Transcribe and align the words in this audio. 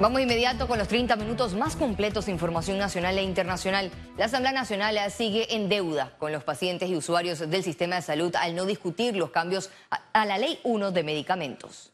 Vamos 0.00 0.20
inmediato 0.20 0.68
con 0.68 0.78
los 0.78 0.86
30 0.86 1.16
minutos 1.16 1.54
más 1.54 1.74
completos 1.74 2.26
de 2.26 2.32
información 2.32 2.78
nacional 2.78 3.18
e 3.18 3.22
internacional. 3.24 3.90
La 4.16 4.26
Asamblea 4.26 4.52
Nacional 4.52 4.96
sigue 5.10 5.56
en 5.56 5.68
deuda 5.68 6.14
con 6.18 6.30
los 6.30 6.44
pacientes 6.44 6.88
y 6.88 6.94
usuarios 6.94 7.40
del 7.50 7.64
sistema 7.64 7.96
de 7.96 8.02
salud 8.02 8.32
al 8.36 8.54
no 8.54 8.64
discutir 8.64 9.16
los 9.16 9.30
cambios 9.30 9.70
a 9.90 10.24
la 10.24 10.38
Ley 10.38 10.60
1 10.62 10.92
de 10.92 11.02
medicamentos. 11.02 11.92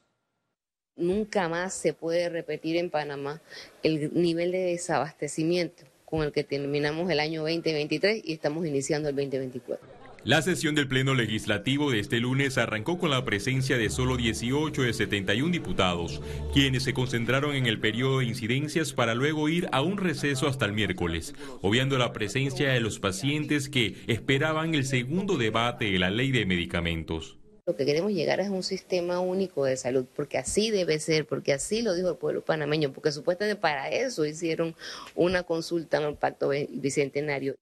Nunca 0.97 1.49
más 1.49 1.73
se 1.73 1.95
puede 1.95 2.29
repetir 2.29 2.77
en 2.77 2.91
Panamá 2.91 3.41
el 3.83 4.13
nivel 4.13 4.53
de 4.53 4.65
desabastecimiento 4.65 5.85
con 6.05 6.25
el 6.25 6.31
que 6.31 6.45
terminamos 6.45 7.11
el 7.11 7.21
año 7.21 7.41
2023 7.41 8.21
y 8.23 8.35
estamos 8.35 8.67
iniciando 8.67 9.09
el 9.09 9.17
2024. 9.17 9.94
La 10.25 10.41
sesión 10.41 10.75
del 10.75 10.89
Pleno 10.89 11.13
Legislativo 11.13 11.91
de 11.91 12.01
este 12.01 12.19
lunes 12.19 12.57
arrancó 12.57 12.99
con 12.99 13.11
la 13.11 13.27
presencia 13.27 13.77
de 13.77 13.91
solo 13.91 14.17
18 14.17 14.81
de 14.81 14.95
71 14.95 15.53
diputados, 15.53 16.23
quienes 16.55 16.85
se 16.85 16.95
concentraron 16.95 17.55
en 17.55 17.67
el 17.67 17.79
periodo 17.79 18.21
de 18.21 18.25
incidencias 18.25 18.95
para 18.95 19.15
luego 19.15 19.51
ir 19.51 19.69
a 19.71 19.83
un 19.83 19.99
receso 19.99 20.49
hasta 20.49 20.65
el 20.65 20.73
miércoles, 20.73 21.35
obviando 21.61 21.99
la 21.99 22.15
presencia 22.15 22.71
de 22.71 22.81
los 22.81 23.01
pacientes 23.01 23.69
que 23.69 23.97
esperaban 24.07 24.75
el 24.75 24.87
segundo 24.87 25.37
debate 25.37 25.93
de 25.93 25.99
la 25.99 26.09
ley 26.09 26.33
de 26.33 26.47
medicamentos. 26.47 27.37
Lo 27.67 27.77
que 27.77 27.85
queremos 27.85 28.13
llegar 28.13 28.41
es 28.41 28.49
un 28.49 28.63
sistema 28.63 29.21
único 29.21 29.67
de 29.67 29.77
salud, 29.77 30.07
porque 30.17 30.39
así 30.39 30.71
debe 30.71 31.01
ser, 31.01 31.27
porque 31.27 31.53
así 31.53 31.83
lo 31.83 31.95
dijo 31.95 32.09
el 32.09 32.17
pueblo 32.17 32.43
panameño, 32.43 32.95
porque 32.95 33.13
supuestamente 33.13 33.61
para 33.61 33.91
eso 33.91 34.25
hicieron 34.25 34.75
una 35.15 35.43
consulta 35.43 35.99
en 35.99 36.05
el 36.05 36.15
Pacto 36.15 36.49
Bicentenario. 36.49 37.57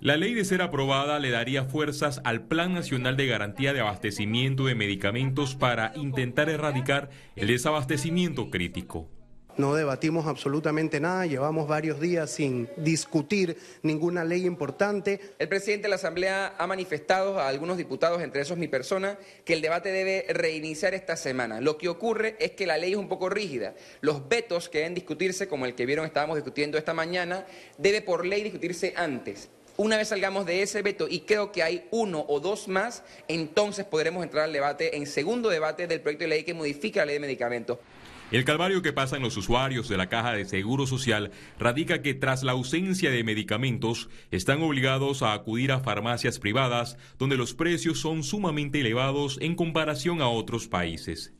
La 0.00 0.16
ley 0.16 0.34
de 0.34 0.44
ser 0.44 0.60
aprobada 0.60 1.18
le 1.18 1.30
daría 1.30 1.64
fuerzas 1.64 2.20
al 2.24 2.42
Plan 2.42 2.74
Nacional 2.74 3.16
de 3.16 3.26
Garantía 3.26 3.72
de 3.72 3.80
Abastecimiento 3.80 4.66
de 4.66 4.74
Medicamentos 4.74 5.54
para 5.54 5.92
intentar 5.94 6.50
erradicar 6.50 7.10
el 7.36 7.46
desabastecimiento 7.46 8.50
crítico. 8.50 9.08
No 9.56 9.76
debatimos 9.76 10.26
absolutamente 10.26 10.98
nada, 10.98 11.26
llevamos 11.26 11.68
varios 11.68 12.00
días 12.00 12.28
sin 12.28 12.68
discutir 12.76 13.56
ninguna 13.82 14.24
ley 14.24 14.46
importante. 14.46 15.20
El 15.38 15.48
presidente 15.48 15.84
de 15.84 15.90
la 15.90 15.94
Asamblea 15.94 16.56
ha 16.58 16.66
manifestado 16.66 17.38
a 17.38 17.48
algunos 17.48 17.76
diputados, 17.76 18.20
entre 18.20 18.42
esos 18.42 18.58
mi 18.58 18.66
persona, 18.66 19.16
que 19.44 19.52
el 19.52 19.62
debate 19.62 19.92
debe 19.92 20.26
reiniciar 20.28 20.92
esta 20.92 21.14
semana. 21.14 21.60
Lo 21.60 21.78
que 21.78 21.88
ocurre 21.88 22.36
es 22.40 22.50
que 22.50 22.66
la 22.66 22.78
ley 22.78 22.92
es 22.92 22.98
un 22.98 23.08
poco 23.08 23.28
rígida. 23.28 23.74
Los 24.00 24.28
vetos 24.28 24.68
que 24.68 24.78
deben 24.78 24.94
discutirse, 24.94 25.46
como 25.46 25.66
el 25.66 25.76
que 25.76 25.86
vieron 25.86 26.04
estábamos 26.04 26.34
discutiendo 26.34 26.76
esta 26.76 26.92
mañana, 26.92 27.46
debe 27.78 28.02
por 28.02 28.26
ley 28.26 28.42
discutirse 28.42 28.92
antes. 28.96 29.50
Una 29.76 29.96
vez 29.96 30.08
salgamos 30.08 30.46
de 30.46 30.62
ese 30.62 30.82
veto 30.82 31.08
y 31.08 31.20
creo 31.20 31.50
que 31.50 31.64
hay 31.64 31.88
uno 31.90 32.24
o 32.28 32.38
dos 32.38 32.68
más, 32.68 33.02
entonces 33.26 33.84
podremos 33.84 34.22
entrar 34.22 34.44
al 34.44 34.52
debate, 34.52 34.96
en 34.96 35.06
segundo 35.06 35.48
debate 35.48 35.88
del 35.88 36.00
proyecto 36.00 36.24
de 36.24 36.28
ley 36.28 36.44
que 36.44 36.54
modifica 36.54 37.00
la 37.00 37.06
ley 37.06 37.14
de 37.14 37.20
medicamentos. 37.20 37.78
El 38.30 38.44
calvario 38.44 38.82
que 38.82 38.92
pasan 38.92 39.22
los 39.22 39.36
usuarios 39.36 39.88
de 39.88 39.96
la 39.96 40.08
caja 40.08 40.32
de 40.32 40.44
seguro 40.44 40.86
social 40.86 41.32
radica 41.58 42.02
que 42.02 42.14
tras 42.14 42.44
la 42.44 42.52
ausencia 42.52 43.10
de 43.10 43.24
medicamentos 43.24 44.08
están 44.30 44.62
obligados 44.62 45.22
a 45.22 45.32
acudir 45.32 45.72
a 45.72 45.80
farmacias 45.80 46.38
privadas 46.38 46.96
donde 47.18 47.36
los 47.36 47.52
precios 47.52 47.98
son 47.98 48.22
sumamente 48.22 48.80
elevados 48.80 49.38
en 49.40 49.56
comparación 49.56 50.22
a 50.22 50.28
otros 50.28 50.68
países. 50.68 51.32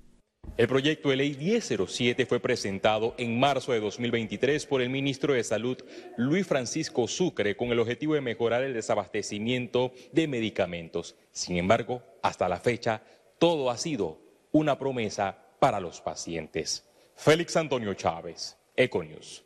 El 0.56 0.68
proyecto 0.68 1.08
de 1.08 1.16
ley 1.16 1.34
1007 1.34 2.26
fue 2.26 2.38
presentado 2.38 3.16
en 3.18 3.40
marzo 3.40 3.72
de 3.72 3.80
2023 3.80 4.66
por 4.66 4.82
el 4.82 4.88
ministro 4.88 5.34
de 5.34 5.42
Salud 5.42 5.76
Luis 6.16 6.46
Francisco 6.46 7.08
Sucre 7.08 7.56
con 7.56 7.72
el 7.72 7.80
objetivo 7.80 8.14
de 8.14 8.20
mejorar 8.20 8.62
el 8.62 8.72
desabastecimiento 8.72 9.92
de 10.12 10.28
medicamentos. 10.28 11.16
Sin 11.32 11.56
embargo, 11.56 12.04
hasta 12.22 12.48
la 12.48 12.60
fecha, 12.60 13.02
todo 13.40 13.68
ha 13.68 13.76
sido 13.76 14.20
una 14.52 14.78
promesa 14.78 15.36
para 15.58 15.80
los 15.80 16.00
pacientes. 16.00 16.88
Félix 17.16 17.56
Antonio 17.56 17.92
Chávez, 17.94 18.56
Econius. 18.76 19.42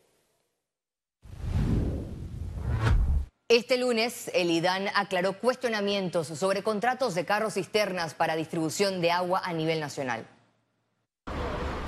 Este 3.49 3.79
lunes, 3.79 4.31
el 4.35 4.51
IDAN 4.51 4.89
aclaró 4.95 5.41
cuestionamientos 5.41 6.27
sobre 6.27 6.63
contratos 6.63 7.15
de 7.15 7.25
carros 7.25 7.55
cisternas 7.55 8.13
para 8.13 8.37
distribución 8.37 9.01
de 9.01 9.11
agua 9.11 9.41
a 9.43 9.55
nivel 9.55 9.81
nacional. 9.81 10.27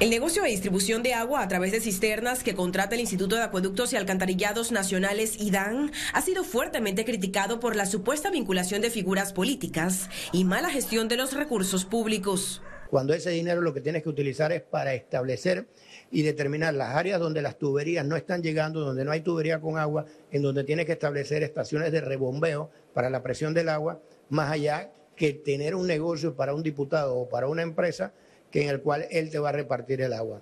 El 0.00 0.08
negocio 0.08 0.42
de 0.42 0.48
distribución 0.48 1.02
de 1.02 1.12
agua 1.12 1.42
a 1.42 1.48
través 1.48 1.72
de 1.72 1.80
cisternas 1.82 2.42
que 2.42 2.54
contrata 2.54 2.94
el 2.94 3.02
Instituto 3.02 3.36
de 3.36 3.42
Acueductos 3.42 3.92
y 3.92 3.96
Alcantarillados 3.96 4.72
Nacionales 4.72 5.38
IDAN 5.38 5.92
ha 6.14 6.22
sido 6.22 6.42
fuertemente 6.42 7.04
criticado 7.04 7.60
por 7.60 7.76
la 7.76 7.84
supuesta 7.84 8.30
vinculación 8.30 8.80
de 8.80 8.88
figuras 8.88 9.34
políticas 9.34 10.08
y 10.32 10.44
mala 10.44 10.70
gestión 10.70 11.06
de 11.08 11.18
los 11.18 11.34
recursos 11.34 11.84
públicos. 11.84 12.62
Cuando 12.88 13.12
ese 13.12 13.28
dinero 13.28 13.60
lo 13.60 13.74
que 13.74 13.82
tienes 13.82 14.02
que 14.02 14.08
utilizar 14.08 14.52
es 14.52 14.62
para 14.62 14.94
establecer 14.94 15.66
y 16.10 16.22
determinar 16.22 16.72
las 16.72 16.96
áreas 16.96 17.20
donde 17.20 17.42
las 17.42 17.58
tuberías 17.58 18.06
no 18.06 18.16
están 18.16 18.42
llegando, 18.42 18.80
donde 18.80 19.04
no 19.04 19.10
hay 19.10 19.20
tubería 19.20 19.60
con 19.60 19.76
agua, 19.76 20.06
en 20.30 20.40
donde 20.40 20.64
tienes 20.64 20.86
que 20.86 20.92
establecer 20.92 21.42
estaciones 21.42 21.92
de 21.92 22.00
rebombeo 22.00 22.70
para 22.94 23.10
la 23.10 23.22
presión 23.22 23.52
del 23.52 23.68
agua, 23.68 24.00
más 24.30 24.50
allá 24.50 24.92
que 25.14 25.34
tener 25.34 25.74
un 25.74 25.86
negocio 25.86 26.34
para 26.34 26.54
un 26.54 26.62
diputado 26.62 27.16
o 27.16 27.28
para 27.28 27.48
una 27.48 27.60
empresa 27.60 28.14
que 28.50 28.62
en 28.62 28.68
el 28.68 28.80
cual 28.80 29.06
él 29.10 29.30
te 29.30 29.38
va 29.38 29.50
a 29.50 29.52
repartir 29.52 30.00
el 30.00 30.12
agua. 30.12 30.40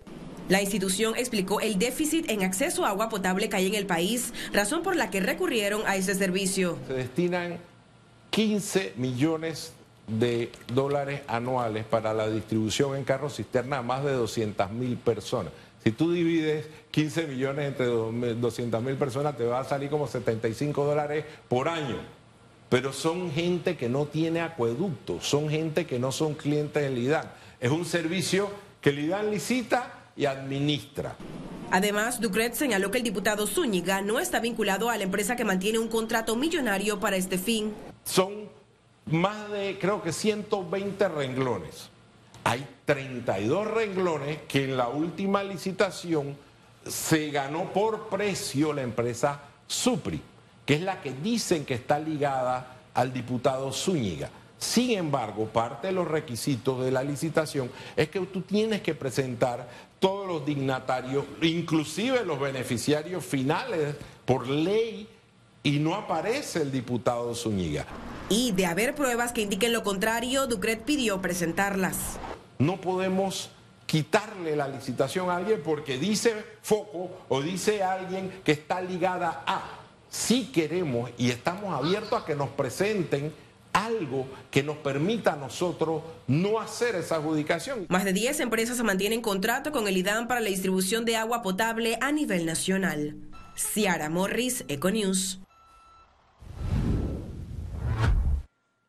La 0.49 0.63
institución 0.63 1.15
explicó 1.17 1.61
el 1.61 1.79
déficit 1.79 2.31
en 2.31 2.43
acceso 2.43 2.87
a 2.87 2.89
agua 2.89 3.11
potable 3.11 3.51
que 3.51 3.57
hay 3.57 3.67
en 3.67 3.75
el 3.75 3.87
país, 3.87 4.33
razón 4.53 4.83
por 4.83 4.97
la 4.97 5.11
que 5.11 5.21
recurrieron 5.21 5.83
a 5.87 5.97
ese 5.97 6.15
servicio. 6.15 6.79
Se 6.87 6.95
destinan 6.95 7.59
15 8.31 8.95
millones 8.97 9.73
de 10.07 10.51
dólares 10.73 11.21
anuales 11.29 11.85
para 11.85 12.15
la 12.15 12.31
distribución 12.31 12.97
en 12.97 13.05
carros 13.05 13.37
cisterna 13.37 13.79
a 13.79 13.83
más 13.83 14.03
de 14.05 14.13
200 14.13 14.71
mil 14.71 14.97
personas. 14.97 15.53
Si 15.85 15.93
tú 15.93 16.13
divides 16.13 16.67
15 16.91 17.27
millones 17.27 17.69
entre 17.69 17.87
200 17.87 18.83
mil 18.83 18.97
personas, 18.97 19.37
te 19.37 19.45
va 19.45 19.61
a 19.61 19.65
salir 19.65 19.91
como 19.91 20.07
75 20.07 20.85
dólares 20.85 21.25
por 21.49 21.69
año. 21.69 21.97
Pero 22.69 22.93
son 22.93 23.31
gente 23.33 23.77
que 23.77 23.89
no 23.89 24.07
tiene 24.07 24.41
acueducto, 24.41 25.21
son 25.21 25.49
gente 25.49 25.87
que 25.87 25.99
no 25.99 26.13
son 26.13 26.35
clientes 26.35 26.83
del 26.83 26.99
IDAN. 26.99 27.31
Es 27.61 27.71
un 27.73 27.85
servicio 27.85 28.51
que 28.81 28.91
el 28.91 29.01
IDAN 29.01 29.31
licita 29.31 30.11
y 30.17 30.27
administra. 30.27 31.17
Además, 31.71 32.21
Ducret 32.21 32.55
señaló 32.55 32.91
que 32.91 32.99
el 32.99 33.05
diputado 33.05 33.47
Zúñiga 33.47 34.01
no 34.01 34.21
está 34.21 34.39
vinculado 34.39 34.91
a 34.91 34.97
la 34.97 35.03
empresa 35.03 35.35
que 35.35 35.45
mantiene 35.45 35.79
un 35.79 35.89
contrato 35.89 36.37
millonario 36.37 37.01
para 37.01 37.17
este 37.17 37.37
fin. 37.37 37.75
Son 38.05 38.49
más 39.07 39.51
de, 39.51 39.77
creo 39.81 40.03
que 40.03 40.13
120 40.13 41.09
renglones. 41.09 41.91
Hay 42.45 42.65
32 42.85 43.67
renglones 43.67 44.39
que 44.49 44.65
en 44.65 44.77
la 44.77 44.89
última 44.89 45.43
licitación 45.43 46.37
se 46.87 47.31
ganó 47.31 47.73
por 47.73 48.09
precio 48.09 48.73
la 48.73 48.83
empresa 48.83 49.43
Supri, 49.67 50.23
que 50.65 50.75
es 50.75 50.81
la 50.81 51.03
que 51.03 51.13
dicen 51.13 51.67
que 51.67 51.75
está 51.75 51.99
ligada 51.99 52.77
al 52.95 53.13
diputado 53.13 53.73
Zúñiga. 53.73 54.31
Sin 54.59 54.91
embargo, 54.91 55.47
parte 55.47 55.89
de 55.89 55.93
los 55.93 56.09
requisitos 56.09 56.85
de 56.85 56.91
la 56.91 57.05
licitación 57.05 57.71
es 57.97 58.09
que 58.09 58.21
tú 58.21 58.43
tienes 58.43 58.83
que 58.83 58.95
presentar 58.95 59.69
todos 60.01 60.27
los 60.27 60.45
dignatarios, 60.45 61.25
inclusive 61.43 62.25
los 62.25 62.41
beneficiarios 62.41 63.25
finales, 63.25 63.95
por 64.25 64.49
ley, 64.49 65.09
y 65.63 65.79
no 65.79 65.95
aparece 65.95 66.63
el 66.63 66.73
diputado 66.73 67.35
Zúñiga. 67.35 67.87
Y 68.29 68.53
de 68.53 68.67
haber 68.67 68.95
pruebas 68.95 69.33
que 69.33 69.43
indiquen 69.43 69.73
lo 69.73 69.83
contrario, 69.83 70.47
Ducret 70.47 70.83
pidió 70.83 71.21
presentarlas. 71.21 72.19
No 72.59 72.81
podemos 72.81 73.51
quitarle 73.87 74.55
la 74.55 74.69
licitación 74.69 75.31
a 75.31 75.37
alguien 75.37 75.63
porque 75.65 75.99
dice 75.99 76.35
Foco 76.63 77.11
o 77.29 77.41
dice 77.41 77.83
alguien 77.83 78.41
que 78.45 78.53
está 78.53 78.81
ligada 78.81 79.45
a. 79.47 79.79
Si 80.11 80.47
queremos 80.47 81.11
y 81.17 81.31
estamos 81.31 81.75
abiertos 81.75 82.23
a 82.23 82.25
que 82.25 82.35
nos 82.35 82.49
presenten 82.51 83.33
algo 83.89 84.27
que 84.51 84.63
nos 84.63 84.77
permita 84.77 85.33
a 85.33 85.37
nosotros 85.37 86.03
no 86.27 86.61
hacer 86.61 86.95
esa 86.95 87.17
adjudicación. 87.17 87.87
Más 87.89 88.05
de 88.05 88.13
10 88.13 88.41
empresas 88.41 88.83
mantienen 88.83 89.21
contrato 89.21 89.73
con 89.73 89.89
el 89.89 89.97
IDAM 89.97 90.29
para 90.29 90.41
la 90.41 90.49
distribución 90.49 91.05
de 91.05 91.17
agua 91.17 91.43
potable 91.43 91.99
a 92.01 92.13
nivel 92.13 92.47
nacional. 92.47 93.17
Ciara 93.57 94.09
Morris, 94.09 94.65
Econews. 94.69 95.41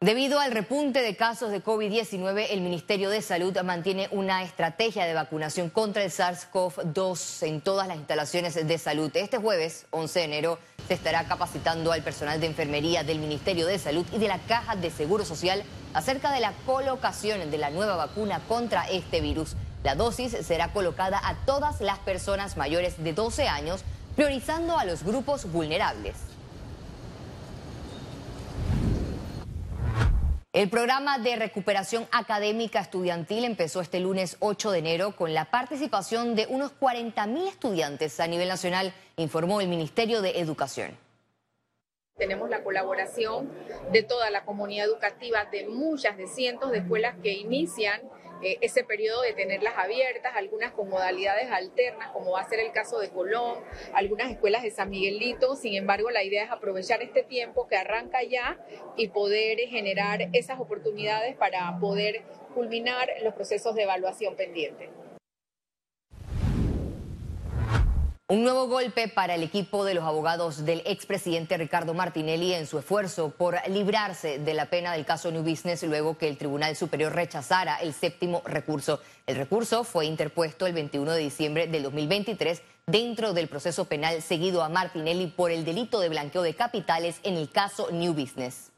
Debido 0.02 0.40
al 0.40 0.54
repunte 0.54 1.02
de 1.02 1.18
casos 1.18 1.52
de 1.52 1.62
COVID-19, 1.62 2.48
el 2.52 2.62
Ministerio 2.62 3.10
de 3.10 3.22
Salud 3.22 3.54
mantiene 3.66 4.08
una 4.12 4.44
estrategia 4.44 5.04
de 5.04 5.14
vacunación 5.14 5.70
contra 5.70 6.02
el 6.06 6.10
SARS-CoV-2 6.10 7.46
en 7.46 7.60
todas 7.60 7.86
las 7.86 7.98
instalaciones 7.98 8.66
de 8.66 8.78
salud. 8.78 9.12
Este 9.14 9.40
jueves, 9.40 9.88
11 9.90 10.20
de 10.20 10.26
enero, 10.26 10.60
se 10.88 10.94
estará 10.94 11.26
capacitando 11.26 11.92
al 11.92 12.02
personal 12.02 12.40
de 12.40 12.48
enfermería 12.48 13.04
del 13.04 13.20
Ministerio 13.20 13.68
de 13.68 13.78
Salud 13.78 14.06
y 14.14 14.20
de 14.20 14.30
la 14.30 14.40
Caja 14.40 14.78
de 14.78 14.90
Seguro 14.90 15.26
Social 15.26 15.64
acerca 15.94 16.32
de 16.32 16.40
la 16.40 16.54
colocación 16.66 17.52
de 17.52 17.58
la 17.58 17.70
nueva 17.70 17.98
vacuna 17.98 18.40
contra 18.48 18.84
este 18.84 19.20
virus. 19.20 19.58
La 19.84 19.96
dosis 19.96 20.32
será 20.32 20.72
colocada 20.72 21.20
a 21.22 21.36
todas 21.46 21.82
las 21.82 22.00
personas 22.00 22.56
mayores 22.56 23.04
de 23.04 23.12
12 23.12 23.50
años, 23.50 23.84
priorizando 24.16 24.80
a 24.80 24.86
los 24.86 25.04
grupos 25.04 25.52
vulnerables. 25.52 26.29
El 30.60 30.70
programa 30.70 31.20
de 31.20 31.38
recuperación 31.38 32.06
académica 32.12 32.82
estudiantil 32.82 33.46
empezó 33.46 33.80
este 33.80 34.02
lunes 34.02 34.36
8 34.42 34.72
de 34.72 34.80
enero 34.80 35.16
con 35.16 35.34
la 35.34 35.46
participación 35.46 36.36
de 36.36 36.48
unos 36.50 36.78
40.000 36.78 37.48
estudiantes 37.48 38.20
a 38.20 38.28
nivel 38.28 38.50
nacional, 38.50 38.94
informó 39.16 39.62
el 39.62 39.70
Ministerio 39.70 40.22
de 40.22 40.38
Educación. 40.42 40.98
Tenemos 42.18 42.50
la 42.50 42.62
colaboración 42.62 43.50
de 43.94 44.04
toda 44.04 44.30
la 44.32 44.44
comunidad 44.44 44.88
educativa, 44.88 45.46
de 45.46 45.70
muchas, 45.70 46.18
de 46.18 46.28
cientos 46.28 46.72
de 46.72 46.80
escuelas 46.80 47.16
que 47.24 47.32
inician 47.32 48.02
eh, 48.42 48.58
ese 48.62 48.84
periodo 48.84 49.22
de 49.22 49.34
tenerlas 49.34 49.74
abiertas, 49.78 50.34
algunas 50.36 50.72
con 50.72 50.90
modalidades 50.90 51.52
alternas, 51.52 52.12
como 52.12 52.32
va 52.32 52.42
a 52.42 52.50
ser 52.50 52.60
el 52.60 52.72
caso 52.72 53.00
de 53.00 53.10
Colón, 53.10 53.60
algunas 53.94 54.32
escuelas 54.32 54.64
de 54.64 54.72
San 54.72 54.90
Miguelito. 54.90 55.56
Sin 55.56 55.76
embargo, 55.76 56.10
la 56.10 56.24
idea 56.24 56.44
es 56.44 56.52
aprovechar 56.52 57.02
este 57.02 57.24
tiempo 57.24 57.68
que 57.68 57.76
arranca 57.76 58.24
ya 58.24 58.58
y 58.96 59.10
poder 59.10 59.60
generar 59.68 60.30
esas 60.34 60.60
oportunidades 60.60 61.36
para 61.36 61.78
poder 61.80 62.24
culminar 62.54 63.10
los 63.24 63.34
procesos 63.34 63.76
de 63.76 63.84
evaluación 63.84 64.36
pendientes. 64.36 64.90
Un 68.32 68.44
nuevo 68.44 68.68
golpe 68.68 69.08
para 69.08 69.34
el 69.34 69.42
equipo 69.42 69.84
de 69.84 69.96
los 69.96 70.04
abogados 70.04 70.64
del 70.64 70.84
expresidente 70.86 71.58
Ricardo 71.58 71.96
Martinelli 71.96 72.54
en 72.54 72.68
su 72.68 72.78
esfuerzo 72.78 73.32
por 73.32 73.58
librarse 73.68 74.38
de 74.38 74.54
la 74.54 74.68
pena 74.68 74.94
del 74.94 75.04
caso 75.04 75.32
New 75.32 75.42
Business 75.42 75.82
luego 75.82 76.16
que 76.16 76.28
el 76.28 76.38
Tribunal 76.38 76.76
Superior 76.76 77.12
rechazara 77.12 77.78
el 77.78 77.92
séptimo 77.92 78.44
recurso. 78.46 79.02
El 79.26 79.38
recurso 79.38 79.84
fue 79.84 80.06
interpuesto 80.06 80.68
el 80.68 80.74
21 80.74 81.12
de 81.14 81.22
diciembre 81.22 81.66
del 81.66 81.82
2023 81.82 82.62
dentro 82.86 83.34
del 83.34 83.48
proceso 83.48 83.86
penal 83.86 84.22
seguido 84.22 84.62
a 84.62 84.70
Martinelli 84.70 85.26
por 85.26 85.50
el 85.50 85.66
delito 85.66 86.00
de 86.00 86.10
blanqueo 86.10 86.44
de 86.44 86.54
capitales 86.54 87.20
en 87.24 87.36
el 87.36 87.50
caso 87.50 87.90
New 87.92 88.14
Business. 88.14 88.70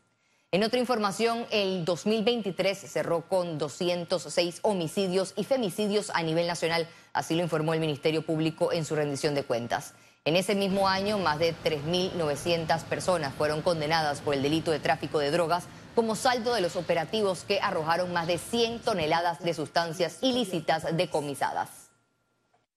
En 0.54 0.66
otra 0.66 0.82
información, 0.82 1.46
el 1.50 1.86
2023 1.86 2.78
cerró 2.78 3.22
con 3.22 3.58
206 3.58 4.60
homicidios 4.64 5.34
y 5.38 5.46
femicidios 5.46 6.10
a 6.10 6.24
nivel 6.24 6.46
nacional, 6.46 6.90
así 7.14 7.36
lo 7.36 7.42
informó 7.42 7.74
el 7.74 7.80
Ministerio 7.80 8.26
Público 8.26 8.74
en 8.74 8.84
su 8.84 8.98
rendición 8.98 9.34
de 9.34 9.46
cuentas. 9.46 9.94
En 10.26 10.36
ese 10.36 10.54
mismo 10.54 10.90
año, 10.90 11.18
más 11.20 11.40
de 11.40 11.56
3.900 11.64 12.84
personas 12.84 13.34
fueron 13.34 13.62
condenadas 13.62 14.20
por 14.20 14.34
el 14.34 14.44
delito 14.44 14.72
de 14.72 14.82
tráfico 14.82 15.20
de 15.20 15.32
drogas 15.32 15.68
como 15.96 16.18
saldo 16.18 16.54
de 16.54 16.60
los 16.60 16.76
operativos 16.76 17.46
que 17.46 17.62
arrojaron 17.62 18.12
más 18.12 18.28
de 18.28 18.38
100 18.38 18.80
toneladas 18.80 19.42
de 19.42 19.54
sustancias 19.54 20.18
ilícitas 20.22 20.98
decomisadas. 20.98 21.70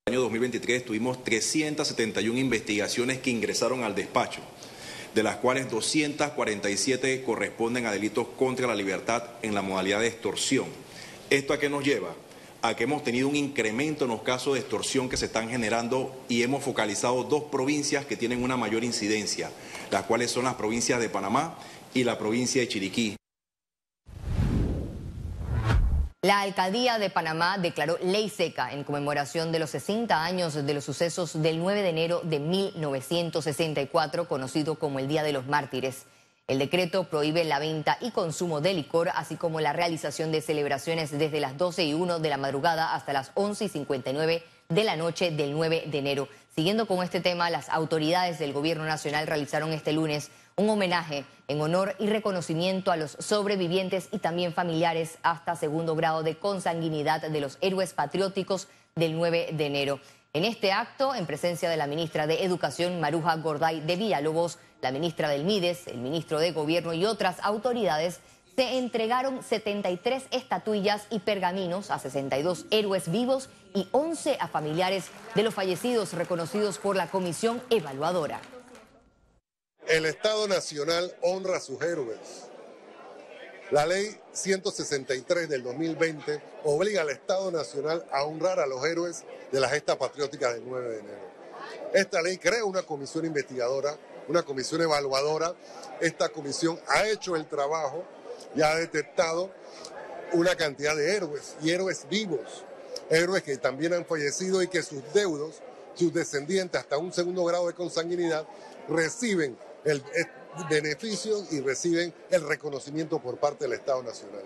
En 0.07 0.13
el 0.13 0.21
año 0.21 0.23
2023 0.27 0.85
tuvimos 0.85 1.25
371 1.25 2.39
investigaciones 2.39 3.19
que 3.19 3.31
ingresaron 3.31 3.83
al 3.83 3.97
despacho 3.97 4.43
de 5.15 5.23
las 5.23 5.37
cuales 5.37 5.71
247 5.71 7.23
corresponden 7.23 7.87
a 7.87 7.93
delitos 7.93 8.27
contra 8.37 8.67
la 8.67 8.75
libertad 8.75 9.23
en 9.43 9.55
la 9.55 9.63
modalidad 9.63 10.01
de 10.01 10.09
extorsión. 10.09 10.67
¿Esto 11.31 11.53
a 11.53 11.59
qué 11.59 11.69
nos 11.69 11.85
lleva? 11.85 12.15
A 12.63 12.75
que 12.75 12.85
hemos 12.85 13.05
tenido 13.05 13.29
un 13.29 13.37
incremento 13.37 14.05
en 14.05 14.11
los 14.11 14.23
casos 14.23 14.55
de 14.55 14.61
extorsión 14.61 15.09
que 15.09 15.17
se 15.17 15.27
están 15.27 15.49
generando 15.49 16.15
y 16.29 16.43
hemos 16.43 16.65
focalizado 16.65 17.25
dos 17.25 17.45
provincias 17.45 18.07
que 18.07 18.17
tienen 18.17 18.43
una 18.43 18.57
mayor 18.57 18.85
incidencia, 18.85 19.51
las 19.91 20.03
cuales 20.05 20.31
son 20.31 20.45
las 20.45 20.55
provincias 20.55 21.01
de 21.01 21.09
Panamá 21.09 21.59
y 21.93 22.05
la 22.05 22.19
provincia 22.19 22.61
de 22.61 22.69
Chiriquí. 22.69 23.17
La 26.25 26.41
alcaldía 26.41 26.99
de 26.99 27.11
Panamá 27.11 27.59
declaró 27.59 27.99
ley 28.03 28.31
seca 28.31 28.73
en 28.73 28.83
conmemoración 28.83 29.53
de 29.53 29.59
los 29.59 29.69
60 29.69 30.25
años 30.25 30.55
de 30.55 30.73
los 30.73 30.83
sucesos 30.83 31.43
del 31.43 31.59
9 31.59 31.83
de 31.83 31.91
enero 31.91 32.23
de 32.25 32.39
1964, 32.39 34.27
conocido 34.27 34.77
como 34.77 35.01
el 35.01 35.07
Día 35.07 35.23
de 35.23 35.35
los 35.35 35.47
Mártires. 35.47 36.07
El 36.47 36.59
decreto 36.59 37.05
prohíbe 37.05 37.45
la 37.45 37.59
venta 37.59 37.99
y 38.01 38.11
consumo 38.11 38.63
de 38.63 38.73
licor, 38.73 39.11
así 39.15 39.37
como 39.37 39.61
la 39.61 39.75
realización 39.75 40.33
de 40.33 40.41
celebraciones 40.41 41.11
desde 41.11 41.41
las 41.41 41.59
12 41.59 41.85
y 41.85 41.93
1 41.93 42.19
de 42.21 42.29
la 42.31 42.39
madrugada 42.39 42.95
hasta 42.95 43.13
las 43.13 43.31
11 43.35 43.67
y 43.67 43.69
59 43.69 44.43
de 44.71 44.85
la 44.85 44.97
noche 44.97 45.31
del 45.31 45.53
9 45.53 45.85
de 45.89 45.99
enero. 45.99 46.29
Siguiendo 46.55 46.87
con 46.87 47.05
este 47.05 47.21
tema, 47.21 47.51
las 47.51 47.69
autoridades 47.69 48.39
del 48.39 48.55
Gobierno 48.55 48.87
Nacional 48.87 49.27
realizaron 49.27 49.75
este 49.75 49.93
lunes 49.93 50.31
un 50.57 50.71
homenaje 50.71 51.25
en 51.49 51.61
honor 51.61 51.97
y 51.99 52.07
reconocimiento 52.07 52.93
a 52.93 52.97
los 52.97 53.17
sobrevivientes 53.19 54.09
y 54.13 54.19
también 54.19 54.53
familiares 54.53 55.19
hasta 55.23 55.57
segundo 55.57 55.97
grado 55.97 56.23
de 56.23 56.37
consanguinidad 56.37 57.23
de 57.23 57.41
los 57.41 57.59
héroes 57.61 57.93
patrióticos 57.93 58.69
del 58.95 59.17
9 59.17 59.51
de 59.53 59.67
enero. 59.67 60.01
En 60.33 60.45
este 60.45 60.73
acto, 60.73 61.15
en 61.15 61.27
presencia 61.27 61.71
de 61.71 61.77
la 61.77 61.87
ministra 61.87 62.27
de 62.27 62.45
Educación, 62.45 63.01
Maruja 63.01 63.37
Gorday 63.37 63.81
de 63.81 63.97
Villalobos, 63.97 64.59
la 64.81 64.91
ministra 64.91 65.29
del 65.29 65.45
Mides, 65.45 65.87
el 65.87 65.99
ministro 65.99 66.39
de 66.39 66.53
Gobierno 66.53 66.93
y 66.93 67.05
otras 67.05 67.37
autoridades, 67.43 68.21
se 68.57 68.79
entregaron 68.79 69.43
73 69.43 70.25
estatuillas 70.31 71.07
y 71.11 71.19
pergaminos 71.21 71.91
a 71.91 71.99
62 71.99 72.67
héroes 72.71 73.11
vivos 73.11 73.49
y 73.75 73.89
11 73.91 74.39
a 74.39 74.47
familiares 74.47 75.07
de 75.35 75.43
los 75.43 75.55
fallecidos 75.55 76.13
reconocidos 76.13 76.79
por 76.79 76.95
la 76.95 77.09
comisión 77.09 77.61
evaluadora. 77.71 78.41
El 79.87 80.07
Estado 80.07 80.49
Nacional 80.49 81.15
honra 81.21 81.59
a 81.59 81.61
sus 81.61 81.81
héroes. 81.83 82.19
La 83.71 83.85
ley 83.85 84.19
163 84.33 85.47
del 85.47 85.63
2020 85.63 86.41
obliga 86.65 87.03
al 87.03 87.11
Estado 87.11 87.51
Nacional 87.51 88.03
a 88.11 88.25
honrar 88.25 88.61
a 88.61 88.67
los 88.67 88.83
héroes 88.87 89.25
de 89.53 89.61
la 89.61 89.69
gesta 89.69 89.99
patriótica 89.99 90.55
del 90.55 90.67
9 90.67 90.89
de 90.89 90.99
enero. 91.01 91.29
Esta 91.93 92.23
ley 92.23 92.39
crea 92.39 92.65
una 92.65 92.83
comisión 92.83 93.27
investigadora, 93.27 93.99
una 94.27 94.43
comisión 94.43 94.81
evaluadora. 94.81 95.55
Esta 96.01 96.31
comisión 96.31 96.81
ha 96.89 97.07
hecho 97.07 97.37
el 97.37 97.47
trabajo 97.47 98.05
y 98.57 98.63
ha 98.63 98.75
detectado 98.77 99.51
una 100.33 100.57
cantidad 100.57 100.97
de 100.97 101.15
héroes 101.15 101.57
y 101.63 101.73
héroes 101.73 102.07
vivos, 102.09 102.65
héroes 103.11 103.43
que 103.43 103.59
también 103.59 103.93
han 103.93 104.07
fallecido 104.07 104.63
y 104.63 104.69
que 104.69 104.83
sus 104.83 105.03
deudos, 105.13 105.61
sus 105.95 106.13
descendientes 106.13 106.81
hasta 106.81 106.97
un 106.97 107.13
segundo 107.13 107.45
grado 107.45 107.67
de 107.67 107.75
consanguinidad 107.75 108.47
reciben 108.89 109.59
el, 109.85 110.03
beneficio 110.71 111.39
y 111.51 111.61
reciben 111.61 112.15
el 112.31 112.47
reconocimiento 112.47 113.19
por 113.19 113.39
parte 113.39 113.65
del 113.65 113.73
Estado 113.73 114.03
Nacional. 114.03 114.43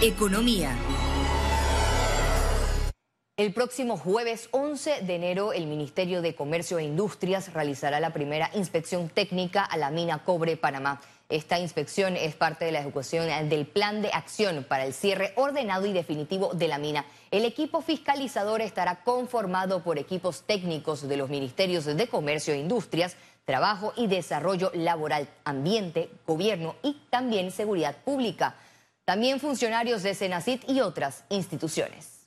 Economía. 0.00 0.76
El 3.36 3.52
próximo 3.52 3.96
jueves 3.96 4.48
11 4.52 5.02
de 5.02 5.14
enero, 5.16 5.52
el 5.52 5.66
Ministerio 5.66 6.22
de 6.22 6.36
Comercio 6.36 6.78
e 6.78 6.84
Industrias 6.84 7.52
realizará 7.52 7.98
la 7.98 8.12
primera 8.12 8.50
inspección 8.54 9.08
técnica 9.08 9.64
a 9.64 9.76
la 9.76 9.90
mina 9.90 10.22
Cobre 10.22 10.56
Panamá. 10.56 11.00
Esta 11.32 11.58
inspección 11.58 12.14
es 12.14 12.34
parte 12.34 12.66
de 12.66 12.72
la 12.72 12.80
ejecución 12.80 13.26
del 13.48 13.64
plan 13.64 14.02
de 14.02 14.10
acción 14.12 14.66
para 14.68 14.84
el 14.84 14.92
cierre 14.92 15.32
ordenado 15.36 15.86
y 15.86 15.94
definitivo 15.94 16.52
de 16.52 16.68
la 16.68 16.76
mina. 16.76 17.06
El 17.30 17.46
equipo 17.46 17.80
fiscalizador 17.80 18.60
estará 18.60 19.02
conformado 19.02 19.82
por 19.82 19.98
equipos 19.98 20.42
técnicos 20.42 21.08
de 21.08 21.16
los 21.16 21.30
ministerios 21.30 21.86
de 21.86 22.06
Comercio 22.06 22.52
e 22.52 22.58
Industrias, 22.58 23.16
Trabajo 23.46 23.94
y 23.96 24.08
Desarrollo 24.08 24.72
Laboral, 24.74 25.26
Ambiente, 25.44 26.10
Gobierno 26.26 26.76
y 26.82 27.00
también 27.08 27.50
Seguridad 27.50 27.96
Pública. 28.04 28.56
También 29.06 29.40
funcionarios 29.40 30.02
de 30.02 30.14
Senacit 30.14 30.68
y 30.68 30.82
otras 30.82 31.24
instituciones. 31.30 32.21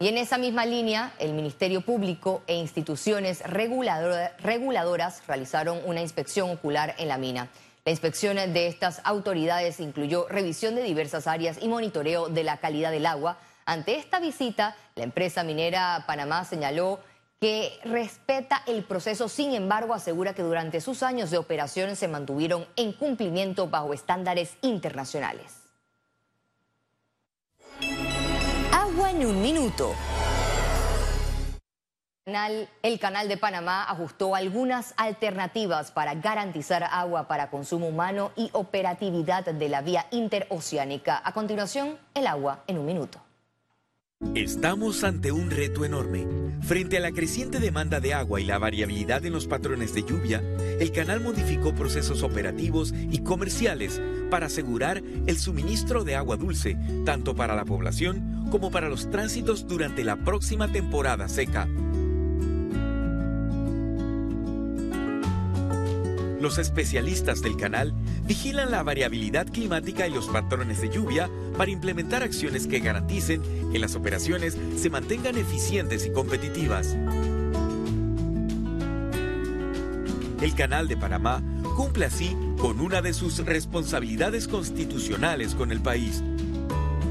Y 0.00 0.06
en 0.06 0.16
esa 0.16 0.38
misma 0.38 0.64
línea, 0.64 1.12
el 1.18 1.32
Ministerio 1.32 1.80
Público 1.80 2.42
e 2.46 2.54
instituciones 2.54 3.42
reguladoras 3.42 5.22
realizaron 5.26 5.80
una 5.86 6.00
inspección 6.00 6.50
ocular 6.50 6.94
en 6.98 7.08
la 7.08 7.18
mina. 7.18 7.48
La 7.84 7.90
inspección 7.90 8.36
de 8.36 8.68
estas 8.68 9.00
autoridades 9.02 9.80
incluyó 9.80 10.28
revisión 10.28 10.76
de 10.76 10.84
diversas 10.84 11.26
áreas 11.26 11.58
y 11.60 11.66
monitoreo 11.66 12.28
de 12.28 12.44
la 12.44 12.58
calidad 12.58 12.92
del 12.92 13.06
agua. 13.06 13.38
Ante 13.64 13.96
esta 13.96 14.20
visita, 14.20 14.76
la 14.94 15.02
empresa 15.02 15.42
minera 15.42 16.04
Panamá 16.06 16.44
señaló 16.44 17.00
que 17.40 17.72
respeta 17.84 18.62
el 18.68 18.84
proceso, 18.84 19.28
sin 19.28 19.52
embargo 19.52 19.94
asegura 19.94 20.32
que 20.32 20.42
durante 20.42 20.80
sus 20.80 21.02
años 21.02 21.32
de 21.32 21.38
operación 21.38 21.96
se 21.96 22.06
mantuvieron 22.06 22.66
en 22.76 22.92
cumplimiento 22.92 23.68
bajo 23.68 23.92
estándares 23.92 24.54
internacionales. 24.62 25.57
En 29.20 29.26
un 29.26 29.42
minuto. 29.42 29.94
El 32.82 32.98
canal 33.00 33.26
de 33.26 33.36
Panamá 33.38 33.84
ajustó 33.84 34.34
algunas 34.34 34.92
alternativas 34.96 35.90
para 35.90 36.14
garantizar 36.14 36.84
agua 36.84 37.26
para 37.26 37.50
consumo 37.50 37.88
humano 37.88 38.32
y 38.36 38.50
operatividad 38.52 39.46
de 39.46 39.68
la 39.68 39.80
vía 39.80 40.06
interoceánica. 40.10 41.20
A 41.24 41.32
continuación, 41.32 41.98
el 42.14 42.26
agua 42.26 42.64
en 42.66 42.78
un 42.78 42.86
minuto. 42.86 43.18
Estamos 44.34 45.04
ante 45.04 45.32
un 45.32 45.50
reto 45.50 45.84
enorme. 45.84 46.26
Frente 46.60 46.96
a 46.96 47.00
la 47.00 47.12
creciente 47.12 47.60
demanda 47.60 48.00
de 48.00 48.14
agua 48.14 48.40
y 48.40 48.44
la 48.44 48.58
variabilidad 48.58 49.24
en 49.24 49.32
los 49.32 49.46
patrones 49.46 49.94
de 49.94 50.02
lluvia, 50.02 50.42
el 50.80 50.92
canal 50.92 51.20
modificó 51.20 51.72
procesos 51.72 52.22
operativos 52.22 52.92
y 52.92 53.22
comerciales 53.22 54.02
para 54.28 54.46
asegurar 54.46 54.98
el 54.98 55.38
suministro 55.38 56.04
de 56.04 56.16
agua 56.16 56.36
dulce, 56.36 56.76
tanto 57.06 57.34
para 57.34 57.54
la 57.54 57.64
población 57.64 58.37
como 58.50 58.70
para 58.70 58.88
los 58.88 59.10
tránsitos 59.10 59.66
durante 59.66 60.04
la 60.04 60.16
próxima 60.16 60.70
temporada 60.70 61.28
seca. 61.28 61.68
Los 66.40 66.58
especialistas 66.58 67.42
del 67.42 67.56
canal 67.56 67.92
vigilan 68.24 68.70
la 68.70 68.84
variabilidad 68.84 69.48
climática 69.48 70.06
y 70.06 70.12
los 70.12 70.28
patrones 70.28 70.80
de 70.80 70.88
lluvia 70.88 71.28
para 71.56 71.72
implementar 71.72 72.22
acciones 72.22 72.68
que 72.68 72.78
garanticen 72.78 73.42
que 73.72 73.78
las 73.80 73.96
operaciones 73.96 74.56
se 74.76 74.88
mantengan 74.88 75.36
eficientes 75.36 76.06
y 76.06 76.12
competitivas. 76.12 76.96
El 80.40 80.54
Canal 80.54 80.86
de 80.86 80.96
Panamá 80.96 81.42
cumple 81.76 82.04
así 82.04 82.36
con 82.58 82.80
una 82.80 83.02
de 83.02 83.12
sus 83.12 83.44
responsabilidades 83.44 84.46
constitucionales 84.46 85.56
con 85.56 85.72
el 85.72 85.80
país. 85.80 86.22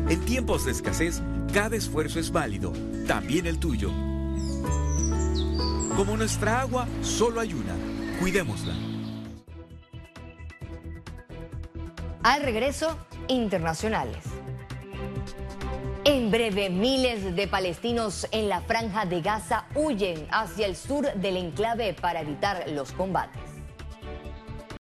En 0.09 0.23
tiempos 0.23 0.63
de 0.63 0.71
escasez, 0.71 1.21
cada 1.53 1.75
esfuerzo 1.75 2.19
es 2.19 2.31
válido, 2.31 2.71
también 3.07 3.45
el 3.45 3.59
tuyo. 3.59 3.89
Como 5.97 6.15
nuestra 6.15 6.61
agua, 6.61 6.87
solo 7.01 7.41
hay 7.41 7.53
una. 7.53 7.75
Cuidémosla. 8.21 8.73
Al 12.23 12.41
regreso, 12.43 12.97
internacionales. 13.27 14.23
En 16.05 16.31
breve, 16.31 16.69
miles 16.69 17.35
de 17.35 17.47
palestinos 17.49 18.29
en 18.31 18.47
la 18.47 18.61
franja 18.61 19.05
de 19.05 19.21
Gaza 19.21 19.65
huyen 19.75 20.25
hacia 20.31 20.67
el 20.67 20.77
sur 20.77 21.13
del 21.15 21.35
enclave 21.35 21.93
para 21.93 22.21
evitar 22.21 22.69
los 22.69 22.93
combates. 22.93 23.46